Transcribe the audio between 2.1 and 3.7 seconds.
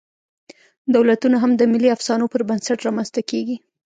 پر بنسټ رامنځ ته کېږي.